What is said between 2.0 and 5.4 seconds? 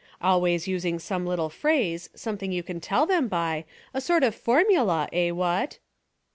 something you can tell them by, a sort of formula, eh,